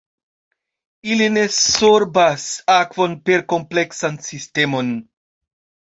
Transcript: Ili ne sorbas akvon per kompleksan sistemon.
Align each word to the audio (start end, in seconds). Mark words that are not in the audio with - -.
Ili 1.15 1.27
ne 1.33 1.43
sorbas 1.57 2.47
akvon 2.79 3.15
per 3.29 3.47
kompleksan 3.55 4.19
sistemon. 4.29 4.91